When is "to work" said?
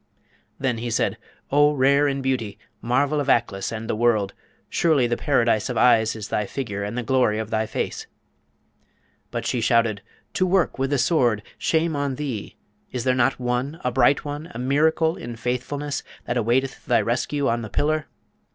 10.33-10.79